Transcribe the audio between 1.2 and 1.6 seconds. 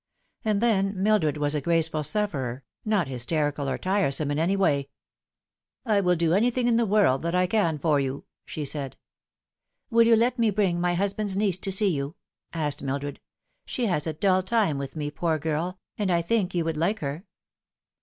was